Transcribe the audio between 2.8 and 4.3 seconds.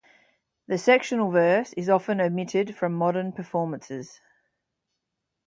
modern performances.